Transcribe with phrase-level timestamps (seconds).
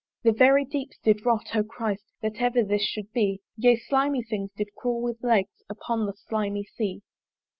[0.23, 2.05] The very deeps did rot: O Christ!
[2.23, 3.41] That ever this should be!
[3.55, 7.03] Yea, slimy things did crawl with legs Upon the slimy Sea.